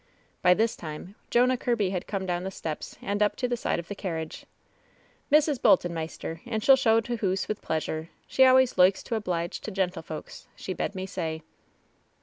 [0.41, 3.77] By this time Jonah Kirby had come down the steps and up to the side
[3.77, 4.47] of the carriage.
[5.31, 5.61] "Mrs.
[5.61, 8.09] Bolton, maister, and she'll show t' hoose with pleasure.
[8.25, 11.43] She always loikes to oblige t' gentlefolks, she bed me say."